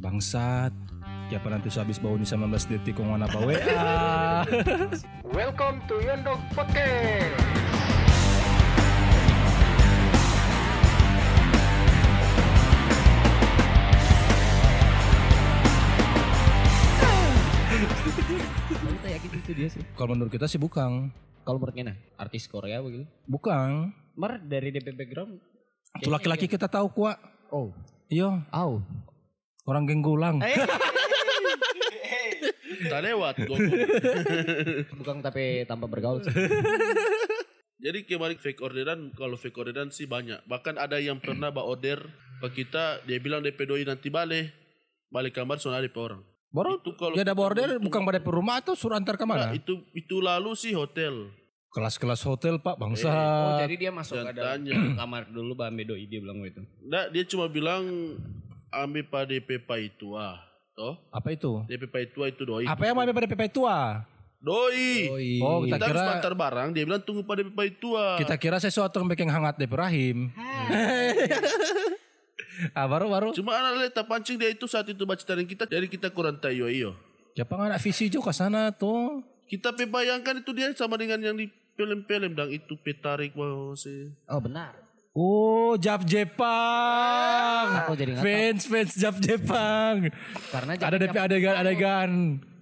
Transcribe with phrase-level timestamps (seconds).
[0.00, 0.72] Bangsat.
[1.28, 3.60] Siapa nanti habis bau nih 19 detik kong mana apa WA.
[5.36, 7.36] Welcome to Yondog Podcast.
[18.80, 19.84] Kita yakin itu dia sih.
[19.94, 21.12] Kalau menurut kita sih bukan.
[21.44, 23.04] Kalau menurut Kena, artis Korea begitu.
[23.28, 23.92] Bukan.
[24.16, 25.36] Mer dari DP background.
[26.00, 27.20] Itu laki-laki kita tahu kuat.
[27.52, 27.68] Oh,
[28.10, 28.82] Iya, au.
[29.64, 30.36] Orang genggulang.
[32.80, 33.34] Tak lewat.
[33.44, 33.76] goblok.
[35.00, 36.22] Bukan tapi tanpa bergaul.
[36.22, 36.32] sih.
[37.84, 40.44] Jadi kemarin fake orderan, kalau fake orderan sih banyak.
[40.44, 42.04] Bahkan ada yang pernah bawa order
[42.40, 44.52] ke kita, dia bilang DP doi nanti balik.
[45.08, 46.20] Balik kamar soalnya DP orang.
[46.50, 49.56] Baru Itu kalau ya ada order bukan pada rumah atau suruh antar ke Nah, mana?
[49.56, 51.30] itu itu lalu sih hotel.
[51.70, 53.08] Kelas-kelas hotel Pak bangsa.
[53.08, 54.74] Oh, jadi dia masuk ke dalam tanya.
[54.98, 56.60] kamar dulu Mbak Doi dia bilang gitu.
[56.84, 57.86] Nah, dia cuma bilang
[58.70, 60.38] ambil pada DP pa itu ah.
[60.78, 61.66] Toh, Apa itu?
[61.66, 62.64] DP pa itu ah, itu doi.
[62.64, 64.06] Apa yang mau pada PP tua?
[64.40, 65.12] Doi.
[65.44, 68.16] Oh, kita Kita harus kira antar barang, dia bilang tunggu pada DP pa itu ah.
[68.16, 70.30] kita kira sesuatu yang bikin hangat di rahim.
[72.78, 73.28] ah baru baru.
[73.36, 76.40] Cuma anak lihat tak pancing dia itu saat itu baca taring kita, jadi kita kurang
[76.40, 76.96] tayo iyo.
[77.36, 79.20] Siapa anak visi juga ke sana tuh?
[79.50, 84.12] Kita bayangkan itu dia sama dengan yang di film-film dan itu petarik wow sih.
[84.28, 84.76] Oh, benar.
[85.10, 87.66] Oh, Jap Jepang.
[87.82, 90.06] Aku jadi Fans fans Jap Jepang.
[90.54, 92.10] Karena Ada DP adegan adegan.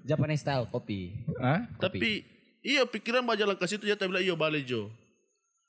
[0.09, 1.13] Japanese style kopi.
[1.37, 1.69] Hah?
[1.77, 2.25] Tapi
[2.65, 4.89] iya pikiran baca langkah situ ya tapi bilang iya balik jo.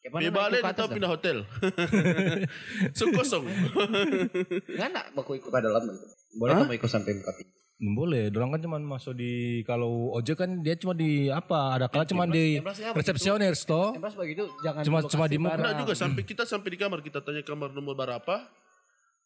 [0.07, 1.43] Mana balik ke atas pindah hotel.
[2.97, 3.43] so kosong.
[4.71, 5.83] Enggak nak baku ikut ke dalam.
[6.39, 7.43] Boleh kamu ikut sampai Mekapi.
[7.43, 11.79] Hmm, Boleh, dorang kan cuma masuk di kalau ojek kan dia cuma di apa?
[11.79, 12.59] Ada kala cuma di
[12.91, 13.95] resepsionis toh.
[13.95, 15.55] Tembas begitu jangan Cuma- cuma di muka.
[15.55, 18.51] Nah juga sampai kita sampai di kamar kita tanya kamar nomor berapa.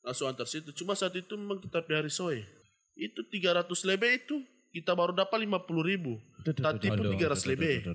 [0.05, 0.69] Langsung antar situ.
[0.69, 2.45] Cuma saat itu memang kita hari sore.
[2.93, 4.37] Itu 300 lebih itu
[4.69, 6.21] kita baru dapat 50 ribu.
[6.45, 7.89] Tadi pun 300 lebih.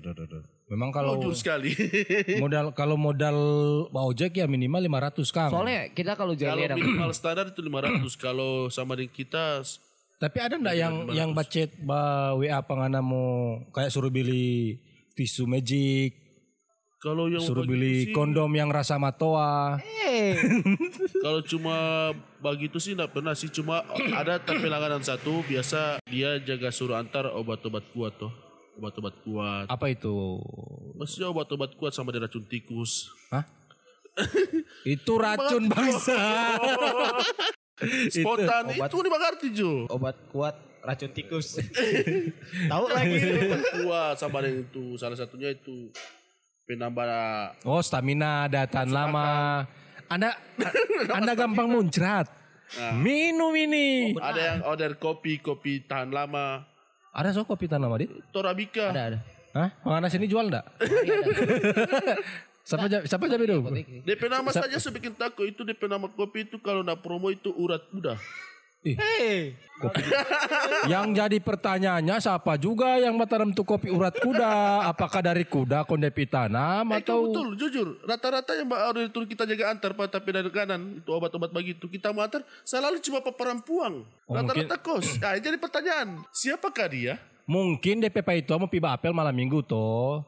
[0.67, 1.71] Memang kalau Jujur sekali.
[2.43, 3.37] modal kalau modal
[3.95, 5.51] bawa ojek ya minimal 500 Kang.
[5.55, 8.03] Soalnya kita kalau Kalau jalan minimal standar itu 500.
[8.19, 9.63] Kalau sama dengan kita
[10.19, 14.75] Tapi ada ndak yang yang bacet ba WA pangana mau kayak suruh beli
[15.15, 16.11] tisu magic,
[16.99, 19.79] kalau yang suruh beli sih- kondom yang rasa matoa.
[21.23, 22.09] Kalau cuma
[22.43, 23.87] begitu sih enggak pernah sih cuma
[24.19, 28.31] ada tapi langganan satu biasa dia jaga suruh antar obat-obat kuat tuh.
[28.75, 29.65] Obat-obat kuat.
[29.71, 30.39] Apa itu?
[30.99, 33.07] Maksudnya obat-obat kuat sama dengan racun tikus.
[33.31, 33.47] Hah?
[34.99, 36.19] itu racun bangsa.
[38.11, 39.71] Spontan itu, itu dimengerti Jo.
[39.87, 41.59] obat kuat racun tikus.
[42.71, 43.19] Tahu lagi.
[43.47, 45.91] Obat kuat sama dengan itu salah satunya itu
[46.67, 47.05] penambah
[47.65, 49.63] Oh, stamina ada tahan lama.
[50.09, 50.35] Anda
[51.17, 52.27] Anda gampang muncrat.
[52.93, 54.13] Minum ini.
[54.21, 56.69] ada yang order kopi kopi tahan lama
[57.09, 58.13] Ada so kopi tahan lama, Dit?
[58.29, 59.19] Torabika ada ada.
[59.57, 59.69] Hah?
[59.81, 60.69] Mana sini jual enggak?
[62.69, 63.73] siapa ja- siapa jabe dulu?
[64.05, 67.49] DP nama saja saya bikin takut itu DP nama kopi itu kalau nak promo itu
[67.51, 68.13] urat kuda
[70.87, 74.87] Yang jadi pertanyaannya siapa juga yang mataram tuh kopi urat kuda?
[74.87, 77.99] Apakah dari kuda kondepi tanam Eh, atau betul, jujur.
[78.03, 82.11] Rata-rata yang mbak itu kita jaga antar, Pak, tapi dari kanan itu obat-obat begitu kita
[82.11, 84.07] mau antar, selalu cuma perampuang.
[84.23, 85.19] Oh, Rata-rata kos.
[85.19, 87.15] Nah, jadi pertanyaan, siapakah dia?
[87.49, 90.21] mungkin DPP itu mau piba apel malam minggu toh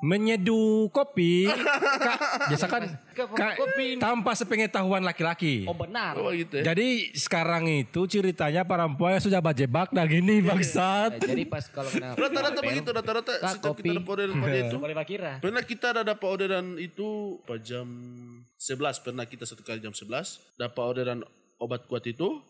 [0.00, 1.44] menyeduh kopi
[2.04, 3.56] Ka- biasa kan ka-
[3.98, 5.68] tanpa sepengetahuan laki-laki.
[5.68, 6.16] Oh benar.
[6.16, 6.72] Oh gitu ya.
[6.72, 11.20] Jadi sekarang itu ceritanya perempuan yang sudah bajebak dah gini bangsat.
[11.20, 13.82] Eh, Jadi pas kalau kena Rata-rata begitu, rata-rata Kak, setiap kopi.
[13.84, 14.76] kita dapat orderan pada itu.
[14.78, 15.32] boleh kira.
[15.38, 17.08] Pernah kita ada dapat orderan itu
[17.44, 17.86] pada jam
[18.56, 20.08] 11, pernah kita satu kali jam 11,
[20.56, 21.20] dapat orderan
[21.56, 22.40] obat kuat itu,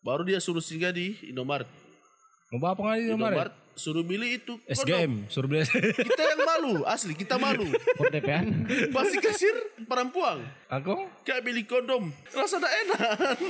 [0.00, 1.70] baru dia suruh singgah di Indomaret.
[2.50, 3.14] Mau bawa apa di kemarin?
[3.14, 4.54] Indomaret suruh milih itu.
[4.68, 5.64] SGM suruh beli.
[6.10, 7.66] Kita yang malu, asli kita malu.
[7.96, 8.68] For DPan.
[8.92, 9.54] Pasti kasir
[9.88, 10.44] perempuan.
[10.68, 11.08] Aku?
[11.24, 12.12] Kayak beli kondom.
[12.30, 13.00] Rasa tak enak.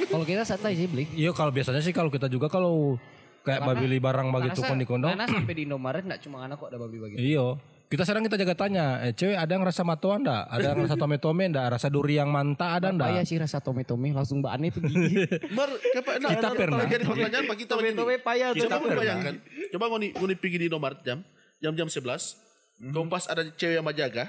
[0.08, 1.10] Kalau kita santai sih beli.
[1.16, 2.96] Iya kalau biasanya sih kalau kita juga kalau
[3.42, 5.10] kayak Karena- beli barang begitu Karena kondi kondom.
[5.12, 7.18] Karena sampai di Indomaret enggak cuma anak kok ada babi begitu.
[7.18, 7.46] Iya.
[7.90, 10.46] Kita sekarang kita jaga tanya, eh cewek ada yang rasa matoa enggak?
[10.46, 11.66] Ada yang rasa tome-tome enggak?
[11.74, 13.26] Rasa duri yang manta ada Apa ya enggak?
[13.26, 15.26] sih rasa tome-tome langsung mbak Ane pergi.
[15.50, 15.66] Mar,
[15.98, 16.84] kapan nah, Kita nah, pernah.
[16.86, 17.72] Jadi pertanyaan pak kita.
[17.74, 18.70] Tome-tome payah tuh.
[18.70, 19.30] Coba Kita
[19.76, 20.10] mau pernah.
[20.10, 20.16] bayangkan.
[20.16, 21.18] Coba ngoni ngoni pergi di Indomaret jam
[21.60, 22.90] jam jam 11.
[22.90, 24.24] Kompas ada cewek yang menjaga.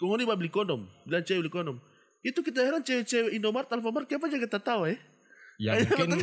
[0.00, 0.88] Kau ngoni mau beli kondom.
[1.04, 1.76] Bilang cewek beli kondom.
[2.24, 4.98] Itu kita heran cewek-cewek Indomaret, Alfamart, kenapa jaga tahu eh?
[5.54, 6.18] Ya mungkin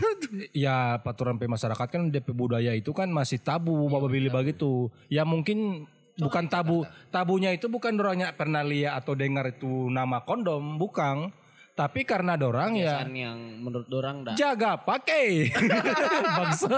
[0.51, 4.91] ya paturan pe masyarakat kan DP budaya itu kan masih tabu bapak beli begitu.
[5.07, 5.87] Ya mungkin
[6.19, 6.83] bukan tabu.
[7.13, 11.31] Tabunya itu bukan orangnya pernah lihat atau dengar itu nama kondom, bukan.
[11.71, 14.35] Tapi karena dorang ya Kebiasaan yang menurut dorang dah.
[14.35, 15.49] jaga pakai.
[16.39, 16.77] Bangsa.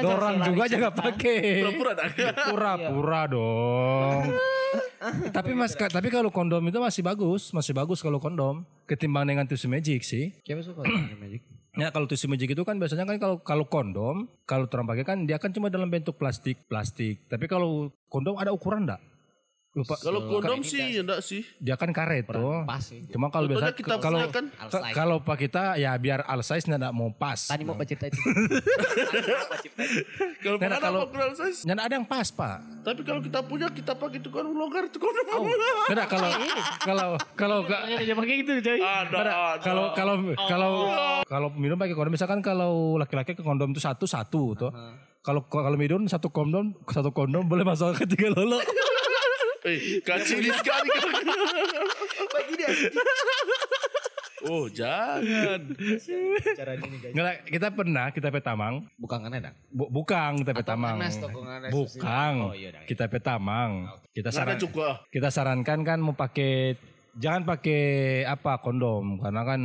[0.00, 1.66] Dorang juga jaga pakai.
[1.66, 2.08] Pura-pura dah.
[2.48, 4.22] Pura-pura dong.
[5.36, 9.66] tapi mas, tapi kalau kondom itu masih bagus, masih bagus kalau kondom ketimbang dengan tisu
[9.66, 10.30] magic sih.
[10.46, 11.42] Siapa suka dengan magic?
[11.74, 15.18] Ya kalau tisu magic itu kan biasanya kan kalau kalau kondom kalau terang pakai kan
[15.22, 17.26] dia kan cuma dalam bentuk plastik plastik.
[17.26, 19.02] Tapi kalau kondom ada ukuran enggak?
[19.70, 19.94] Lupa.
[19.96, 21.46] Kalau kondom sih enggak sih.
[21.56, 22.66] dia kan karet tuh.
[22.66, 23.06] Pas sih.
[23.06, 26.90] Cuma kalau biasa kita kalau kan All kalau pak kita ya biar all size nggak
[26.90, 27.38] mau pas.
[27.38, 28.10] Tadi mau baca itu.
[30.42, 31.62] kalau Nah, ada kalau- kurang size.
[31.62, 32.58] Nggak ada yang pas pak.
[32.82, 35.24] Tapi kalau kita punya kita pakai itu kan longgar itu kondom.
[35.86, 36.30] Nggak kalau
[36.88, 37.08] kalau
[37.38, 38.78] kalau nggak- Dia pakai gitu coy.
[38.82, 39.62] Ada, ada.
[39.62, 40.14] kalau kalau
[40.50, 40.72] kalau
[41.22, 44.70] kalau minum pakai kondom misalkan kalau laki-laki ke kondom itu satu satu tuh.
[45.20, 48.58] Kalau kalau minum satu kondom satu kondom boleh masuk ke tiga lolo.
[49.64, 50.88] Eh, kacili sekali.
[52.32, 52.68] Bagi dia.
[54.48, 55.60] Oh, jangan.
[56.56, 57.12] Cara ini guys.
[57.12, 58.88] Nggak, kita pernah kita petamang.
[58.96, 59.52] Bukan kan ada.
[59.68, 60.96] Bu, bukan kita petamang.
[61.68, 62.32] Bukan.
[62.40, 62.82] Oh, iya dah.
[62.88, 64.00] Kita petamang.
[64.16, 66.80] Kita Nggak ada saran, kita sarankan kan mau pakai
[67.20, 67.82] jangan pakai
[68.24, 69.60] apa kondom karena kan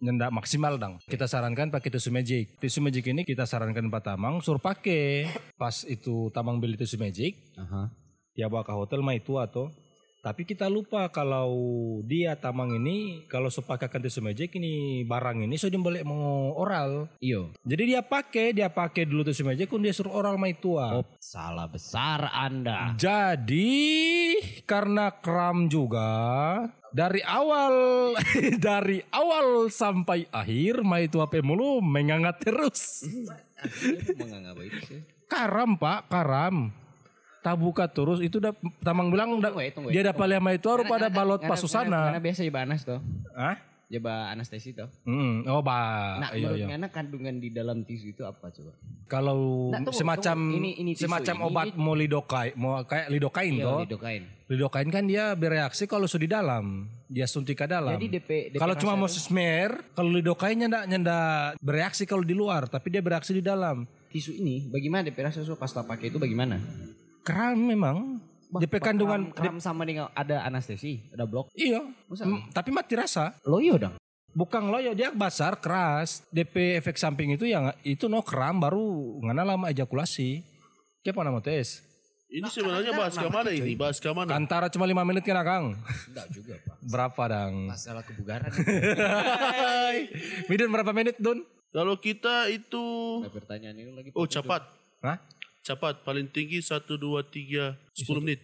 [0.00, 1.02] nyendak maksimal dong.
[1.04, 2.56] Kita sarankan pakai tisu magic.
[2.62, 5.28] Tisu magic ini kita sarankan Pak Tamang suruh pakai.
[5.58, 7.90] Pas itu Tamang beli tisu magic, Aha.
[8.38, 9.74] Ya bawa ke hotel mah itu atau
[10.18, 11.54] tapi kita lupa kalau
[12.02, 17.06] dia Tamang ini kalau sepakaikan tisu magic ini barang ini sudah boleh mau oral.
[17.22, 17.54] Iyo.
[17.62, 21.00] Jadi dia pakai, dia pakai dulu tisu magic, kun dia suruh oral mah itu ah.
[21.00, 22.98] Oh, salah besar Anda.
[22.98, 24.34] Jadi
[24.66, 26.10] karena kram juga
[26.90, 27.74] dari awal
[28.66, 33.06] dari awal sampai akhir mai itu apa mulu mengangat terus.
[34.18, 35.00] Menganggap itu sih.
[35.30, 36.87] Karam pak, karam.
[37.48, 39.92] Tabuka terus itu udah tamang bilang udah Tunggu ya, tunggu ya.
[39.94, 42.12] dia dapat lima itu harus pada balot pasusana.
[42.12, 43.00] Karena biasa coba anas toh.
[43.32, 43.56] Hah?
[43.88, 44.84] Coba anestesi toh.
[45.02, 46.88] Hmm, oh ba, Nah, iya menurut iya.
[46.92, 48.76] Kandungan di dalam tisu itu apa coba?
[49.08, 50.60] Kalau Nah, tunggu, semacam tunggu.
[50.60, 53.80] Ini- ini semacam ini, obat ini- mau lidokai, mau kayak lidokain Iya, toh.
[53.88, 54.22] lidokain.
[54.44, 56.64] Lidokain kan dia bereaksi kalau sudah di dalam,
[57.06, 57.96] dia suntik ke dalam.
[57.96, 61.18] Jadi DP, DP Kalau cuma mau tuh, smear, kalau lidokainnya ndak nyenda
[61.58, 63.88] bereaksi kalau di luar, tapi dia bereaksi di dalam.
[64.08, 66.56] tisu ini bagaimana DP rasa so pas tak pakai itu bagaimana?
[67.20, 68.20] Kram memang.
[68.50, 71.52] DP kandungan kram, kram sama dengan ada anestesi, ada blok.
[71.52, 71.84] iya?
[72.24, 73.36] M- tapi mati rasa.
[73.44, 73.94] Loyo dong.
[74.30, 76.24] Bukan loyo dia basar keras.
[76.28, 78.80] DP efek samping itu yang itu no kram baru
[79.20, 80.40] ngana lama ejakulasi.
[81.00, 81.84] Siapa nama tes?
[82.26, 83.72] Ini sebenarnya bahas ke mana ini?
[83.74, 84.28] Bahas ke mana?
[84.30, 85.64] Antara cuma lima menit kan Kang?
[86.06, 86.76] Enggak juga, Pak.
[86.82, 87.54] Berapa dang?
[87.66, 88.52] Masalah kebugaran.
[90.46, 91.44] Midun berapa menit Dun?
[91.68, 92.84] Kalau kita itu
[93.20, 94.08] Nah, pertanyaan ini lagi.
[94.10, 94.64] oh cepat.
[95.00, 95.20] Hah?
[95.68, 98.40] Cepat paling tinggi 1 2 3 10 menit.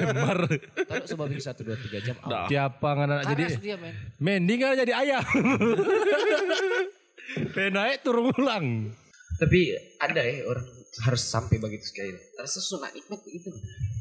[0.00, 0.48] Pemar.
[0.88, 2.16] Kalau sebab ini 1 2 3 jam.
[2.24, 2.48] Nah.
[2.48, 3.92] Siapa ngana jadi dia, men.
[4.16, 5.20] mending kan jadi ayam.
[7.52, 8.88] Penaik turun ulang.
[9.36, 10.64] Tapi ada ya orang
[11.04, 12.16] harus sampai begitu sekali.
[12.40, 13.52] Rasa sunat nikmat itu.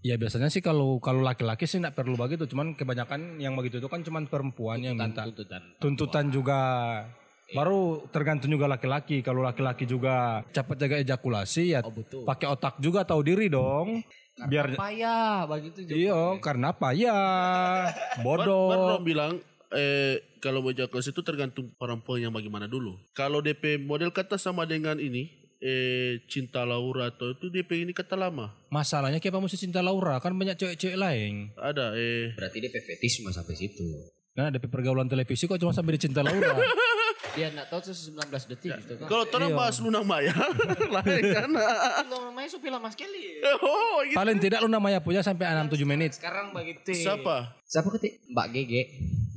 [0.07, 3.91] Ya biasanya sih kalau kalau laki-laki sih nggak perlu begitu, cuman kebanyakan yang begitu itu
[3.91, 5.27] kan cuman perempuan yang minta.
[5.27, 5.61] tuntutan.
[5.83, 6.59] Tuntutan juga
[7.49, 9.19] baru tergantung juga laki-laki.
[9.19, 12.23] Kalau laki-laki juga cepat jaga ejakulasi ya Oh betul.
[12.23, 14.03] pakai otak juga tahu diri dong.
[14.37, 15.97] Biar Payah begitu juga.
[15.97, 17.17] iya karena apa ya
[18.25, 18.69] Baru bodoh.
[18.93, 19.33] orang bilang
[19.69, 22.95] eh kalau mau ejakulasi itu tergantung perempuan yang bagaimana dulu.
[23.11, 28.13] Kalau DP model kata sama dengan ini eh cinta Laura atau itu DP ini kata
[28.13, 28.53] lama.
[28.69, 31.49] Masalahnya kenapa mesti cinta Laura kan banyak cewek-cewek lain.
[31.57, 33.81] Ada eh Berarti dia fetish cuma sampai situ.
[34.37, 36.53] Nah, dari pergaulan televisi kok cuma sampai di cinta Laura.
[37.37, 39.07] Dia enggak tahu tuh 19 detik gitu kan.
[39.07, 40.33] kalau orang bahas Luna Maya
[40.97, 41.49] lain kan.
[42.09, 43.37] Kalau main supi lama sekali.
[43.61, 44.17] oh gitu.
[44.17, 46.17] Paling tidak Luna Maya punya sampai 6-7 menit.
[46.17, 46.97] Sekarang begitu.
[46.97, 47.53] Siapa?
[47.69, 48.25] Siapa ketik?
[48.33, 48.81] Mbak Gege.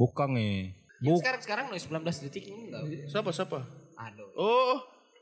[0.00, 0.73] Bukan nih.
[1.00, 2.83] Ya, sekarang sekarang loh 19 detik ini enggak.
[3.09, 3.59] Siapa siapa?
[4.00, 4.28] Aduh.
[4.37, 4.76] Oh,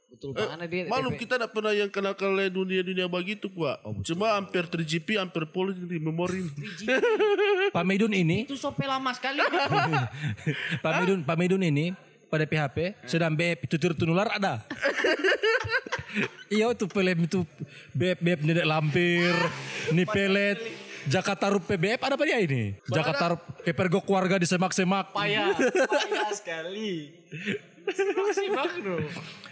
[0.09, 0.89] Betul banget dia.
[0.89, 1.29] Malum DP.
[1.29, 3.85] kita tidak pernah yang kenal kenal dunia-dunia begitu, Pak.
[4.09, 6.49] Cuma hampir 3GP, hampir pol di memori.
[7.69, 9.45] Pak Medun ini, itu sope lama sekali.
[10.81, 11.93] Pak Medun, Pak Medun ini
[12.29, 14.65] pada PHP sedang BF tutur tunular ada.
[16.55, 17.41] iya itu film itu
[17.97, 19.35] BF BF nenek lampir,
[19.93, 20.61] nih pelet.
[21.09, 22.77] Jakarta Rup PBF ada apa dia ini?
[22.85, 25.17] Jakarta Rup kepergok keluarga di semak-semak.
[25.17, 25.57] payah,
[26.05, 27.17] payah sekali.
[28.37, 29.01] Simak bro.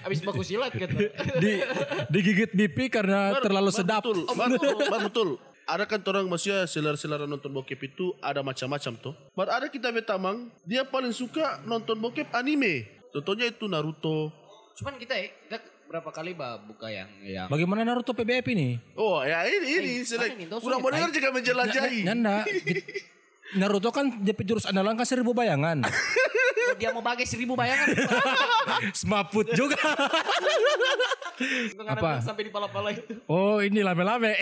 [0.05, 1.09] Abis baku silat kata.
[1.41, 1.65] Di
[2.13, 4.05] digigit pipi karena terlalu sedap.
[4.05, 4.77] Betul, betul,
[5.09, 5.29] betul.
[5.67, 9.15] Ada kan orang maksudnya selera-selera nonton bokep itu ada macam-macam tuh.
[9.35, 12.87] But ada kita betamang, dia paling suka nonton bokep anime.
[13.11, 14.31] Contohnya itu Naruto.
[14.79, 15.59] Cuman kita ya, kita
[15.91, 18.79] berapa kali bah buka yang yang Bagaimana Naruto PBF ini?
[18.95, 22.01] Oh ya ini ini Eh, tahu Kurang mendengar juga menjelajahi.
[22.07, 22.47] Nanda,
[23.55, 25.83] Naruto kan DP jurus andalan kan seribu bayangan.
[26.83, 27.95] Dia mau bagi seribu bayangan.
[29.01, 29.79] Semaput juga.
[31.37, 31.93] Apa?
[31.93, 32.11] Apa?
[32.25, 33.21] Sampai di pala-pala itu.
[33.29, 34.37] Oh ini lame-lame.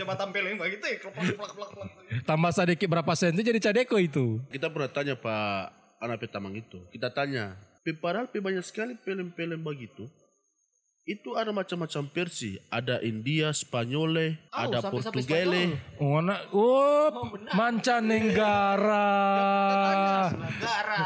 [0.00, 0.96] Coba tampilin ya.
[1.04, 1.88] Plak plak plak.
[2.24, 4.40] Tambah sedikit berapa senti jadi cadeko itu.
[4.48, 6.78] Kita pernah tanya Pak anak petamang itu.
[6.94, 10.06] Kita tanya, "Pe, padahal pe banyak sekali film-film begitu.
[11.08, 12.60] Itu ada macam-macam versi.
[12.68, 15.80] Ada India, Spanyole, Oh, ada Portugale.
[15.96, 19.08] Oh, anak, oh, mancanegara.
[20.36, 20.96] Negara.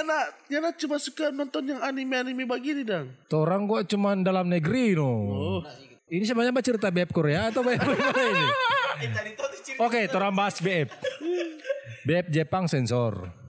[0.00, 3.12] Anak, anak cuma suka nonton yang anime-anime begini dang.
[3.28, 5.12] Orang gua cuma dalam negeri no.
[5.28, 5.60] Oh,
[6.08, 8.46] Ini sebenarnya apa cerita BF Korea atau BF mana ini?
[9.84, 10.88] Oke, orang bahas BF.
[12.08, 13.41] BF Jepang sensor.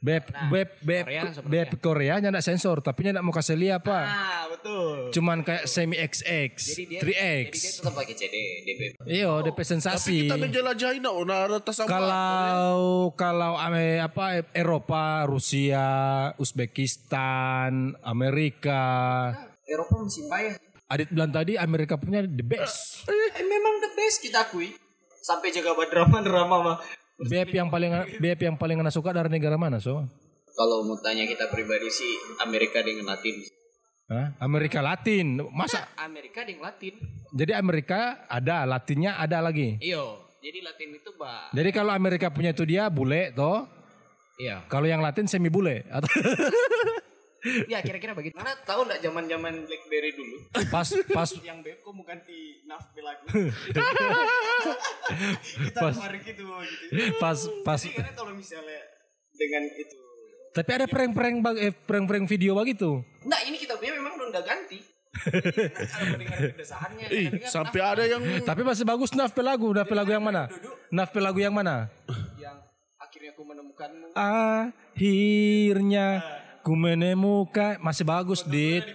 [0.00, 0.32] BF
[0.80, 4.00] Korea seperti BF Korea nyak sensor, tapi nyak mau kasih lihat apa?
[4.08, 5.12] Ah, betul.
[5.12, 7.50] Cuman kayak semi XX, Jadi dia 3X.
[7.52, 8.80] Jadi dia tetap pakai CD, DP.
[9.04, 10.18] Iyo, DP tapi sensasi.
[10.24, 11.84] kita menjelajahi nak, nah, atas.
[11.84, 15.88] Kalau kalau ame, apa Eropa, Rusia,
[16.40, 18.82] Uzbekistan, Amerika.
[19.68, 20.56] Eropa masih payah.
[20.90, 23.04] Adit bilang tadi Amerika punya the best.
[23.06, 24.72] Eh, memang the best kita akui.
[25.20, 26.76] Sampai jaga drama-drama mah.
[27.20, 30.04] BF yang paling BF yang paling anda suka dari negara mana so?
[30.56, 32.12] Kalau mau tanya kita pribadi sih
[32.44, 33.36] Amerika dengan Latin.
[34.10, 34.34] Hah?
[34.42, 35.38] Amerika Latin.
[35.54, 35.86] Masa?
[35.96, 36.98] Amerika dengan Latin.
[37.30, 39.78] Jadi Amerika ada, Latinnya ada lagi.
[39.78, 40.26] Iyo.
[40.40, 41.52] Jadi Latin itu bah.
[41.52, 43.68] Jadi kalau Amerika punya itu dia bule toh.
[44.40, 44.64] Iya.
[44.66, 45.84] Kalau yang Latin semi bule.
[45.92, 46.08] Atau
[47.72, 48.36] Ya kira-kira begitu.
[48.36, 50.36] Mana tahu nggak zaman-zaman BlackBerry dulu?
[50.68, 53.24] pas pas yang Bepko mau ganti nav lagu.
[55.70, 55.94] kita Pas.
[55.96, 57.16] kemarin gitu gitu.
[57.16, 57.80] pas pas.
[57.80, 58.80] Jadi karena kalau misalnya
[59.32, 59.96] dengan itu
[60.50, 63.06] Tapi ada prank-prank bag, eh, prank-prank video begitu.
[63.22, 64.82] Nah ini kita punya memang udah ganti.
[65.26, 70.46] Ih, kadang-kadang sampai ada yang Tapi masih bagus naf lagu, naf lagu yang mana?
[70.90, 71.90] Naf lagu yang mana?
[72.38, 72.58] yang
[72.98, 74.14] akhirnya aku menemukanmu.
[74.14, 76.06] Akhirnya
[76.70, 78.86] ku menemukan masih bagus dit.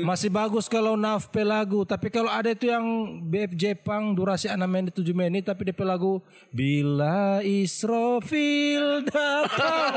[0.00, 1.84] Masih bagus kalau naf lagu.
[1.84, 6.24] Tapi kalau ada itu yang BF Jepang durasi 6 menit 7 menit tapi DP lagu
[6.48, 9.92] bila Israfil datang.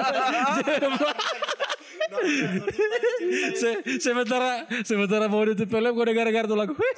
[3.55, 6.75] Se- sementara sementara mau itu film gue dengar-dengar tuh lagu.
[6.75, 6.97] "Wih,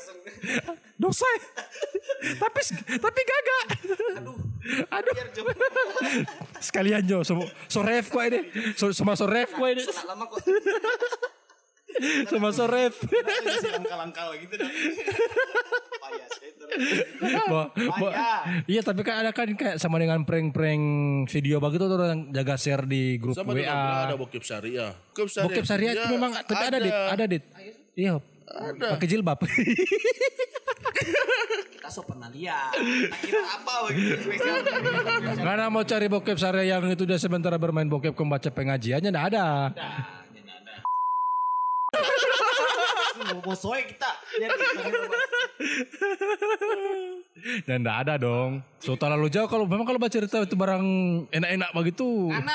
[0.98, 1.30] dosa
[2.42, 2.60] tapi
[2.98, 3.66] tapi gagak
[4.18, 4.38] Aduh.
[4.90, 5.14] Aduh.
[6.66, 7.22] Sekalian Jo.
[7.22, 8.40] So, so ref kok ini.
[8.76, 9.84] So, sama so ref kok ini.
[10.08, 10.40] Lama kok.
[12.32, 12.96] sama so ref.
[13.04, 14.70] Langkah-langkah gitu dah.
[16.00, 16.66] Payah sih itu.
[17.48, 18.14] Bo- bo-
[18.66, 20.84] iya tapi kan ada kan kayak sama dengan prank-prank
[21.30, 24.92] video begitu tuh orang jaga share di grup sama WA ada bokep syariah.
[25.14, 26.78] Bokep syariah, bokep syariah itu ya, memang tapi ada.
[26.82, 26.94] dit.
[26.94, 27.44] Ada dit.
[27.94, 28.18] Iya
[28.54, 29.40] pakai jilbab
[31.74, 32.74] Kita so pernah lihat.
[33.20, 34.64] Kira apa begitu spesial.
[35.36, 39.28] Karena mau cari bokep syariah yang itu dia sementara bermain bokep kau baca pengajiannya enggak
[39.36, 39.74] ada.
[43.24, 44.12] Mau bosoy kita.
[44.40, 44.72] Biar kita
[47.68, 48.64] Dan enggak ada dong.
[48.80, 50.84] So terlalu jauh kalau memang kalau baca cerita itu barang
[51.32, 52.32] enak-enak begitu.
[52.32, 52.48] Bukan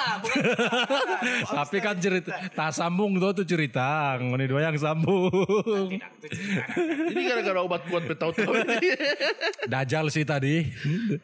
[1.60, 4.16] Tapi kan cerita tak sambung tuh tuh cerita.
[4.20, 5.28] Ini dua yang sambung.
[7.08, 8.90] Ini gara-gara obat kuat bertahun-tahun ini.
[9.68, 10.68] Dajal sih tadi.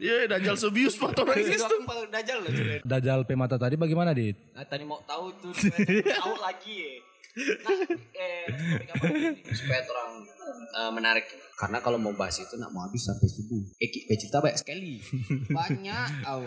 [0.01, 1.81] Iya, pak orang itu sistem.
[2.09, 2.51] dajal loh.
[2.85, 4.37] Dajal pemata tadi bagaimana dit?
[4.53, 5.53] Nah, tadi mau tahu tuh
[6.05, 7.14] tahu lagi ya.
[7.35, 7.71] Nah,
[8.15, 8.47] eh,
[9.51, 10.11] supaya orang
[10.71, 11.27] eh, menarik.
[11.55, 13.59] Karena kalau mau bahas itu nak mau habis sampai subuh.
[13.77, 15.03] Eh, ki- eh, cerita banyak sekali.
[15.49, 16.09] Banyak.
[16.27, 16.43] Oh,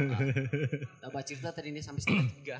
[1.03, 2.57] Tambah cerita tadi ini sampai setengah tiga.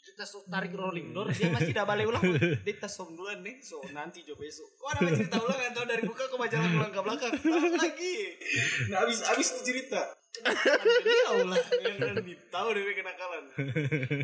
[0.00, 2.22] Kita so, tarik rolling door, dia masih tidak balik ulang.
[2.58, 4.66] Dia kita som duluan nih, so nanti coba besok.
[4.74, 7.32] Kok ada cerita ulang atau dari buka ke majalah ulang ke belakang.
[7.76, 8.14] Lagi.
[8.88, 10.00] Nah, habis habis cerita.
[10.38, 11.96] Dia Allah, yang
[12.48, 13.42] tahu deh kenakalan.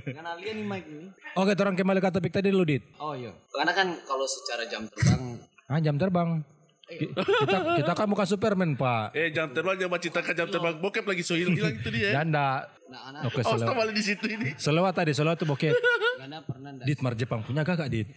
[0.00, 1.06] Dengan alien nih Mike ini.
[1.34, 2.82] Oke, orang kembali ke topik tadi dulu dit.
[2.96, 3.34] Oh iya.
[3.48, 5.22] Karena kan kalau secara jam terbang
[5.64, 6.44] Ah jam terbang.
[6.84, 9.16] Ki- Kita kita kan bukan Superman pak.
[9.16, 12.12] Eh, jam terbang jangan ceritakan jam terbang bokep lagi so hilang itu dia.
[12.12, 12.60] Dan enggak.
[12.84, 13.88] nah Oke, Oh, selewat.
[13.90, 14.52] di situ ini.
[14.54, 15.72] Selewat tadi, selewat tuh bokep.
[16.14, 18.12] karena pernah ndak Dit Mar Jepang punya gak Dit?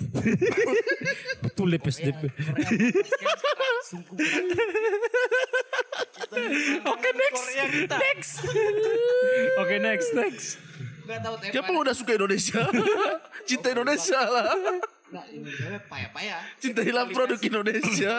[1.48, 2.28] Betul Lepes DP.
[3.88, 4.16] sungguh
[6.94, 7.46] Oke next.
[7.90, 8.32] Next.
[9.58, 10.48] Oke next next.
[11.08, 11.36] Enggak tahu.
[11.40, 12.62] Siapa udah suka Indonesia?
[13.48, 14.52] Cinta Indonesia lah.
[15.08, 15.24] Nah,
[15.88, 16.40] payah-payah.
[16.60, 18.16] Hilang produk Indonesia.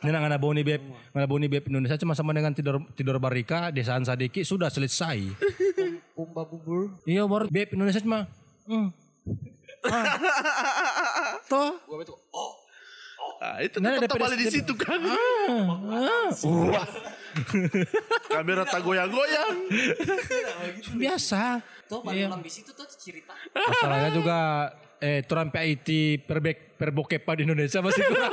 [0.00, 0.80] Ini nggak ada boni beb,
[1.12, 5.20] nggak ada boni beb Indonesia cuma sama dengan tidur tidur barika, desaan sadiki sudah selesai.
[6.16, 6.96] Pumba bubur.
[7.04, 8.24] iya baru beb Indonesia cuma.
[8.64, 8.88] Hmm.
[9.84, 11.44] Ah.
[11.44, 11.76] Toh.
[11.84, 12.16] Gua betul.
[12.32, 12.56] Oh,
[13.44, 14.96] Ah, itu Nah, tetap balik di situ kan.
[15.04, 16.32] Ah.
[16.32, 16.86] Wah.
[18.30, 19.56] Kamera tak goyang-goyang.
[20.96, 21.60] Biasa.
[21.84, 23.34] Tuh baru ulang di situ tuh cerita.
[23.52, 24.38] Masalahnya juga
[25.02, 25.88] eh Trump IT
[26.24, 28.32] perbek perbokepan di Indonesia masih kurang.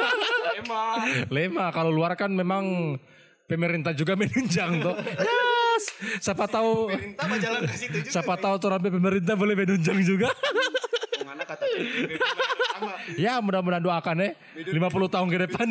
[0.61, 0.97] Emang.
[1.27, 2.95] Lema kalau luar kan memang
[3.49, 4.95] pemerintah juga menunjang tuh.
[4.95, 5.83] Yes.
[6.23, 8.11] Siapa tahu Pemerintah ke situ juga.
[8.13, 10.29] siapa tahu Trump pemerintah boleh menunjang juga.
[11.25, 11.65] Mana kata
[12.81, 12.97] sama.
[13.21, 15.67] ya mudah-mudahan doakan ya 50 tahun ke depan.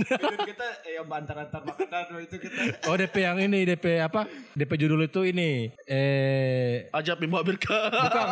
[0.46, 2.86] kita eh antar-antar makanan itu kita.
[2.86, 4.30] oh DP yang ini DP apa?
[4.54, 7.90] DP judul itu ini eh Ajab Bimo Birka.
[7.90, 8.26] bukan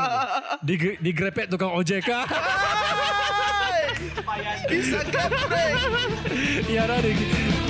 [0.62, 2.10] di digrepek tukang OJK.
[4.68, 5.74] Bisa kaprek.
[6.68, 7.67] Iya ada di